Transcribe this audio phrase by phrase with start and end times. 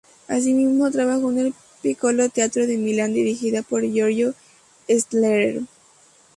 [0.27, 1.53] Asimismo, trabajó en el
[1.83, 4.33] Piccolo Teatro de Milán dirigida por Giorgio
[4.89, 5.61] Strehler.